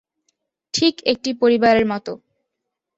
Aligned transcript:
ঠিক 0.73 0.95
একটি 1.05 1.29
পরিবারের 1.33 1.85
মতো। 1.85 2.11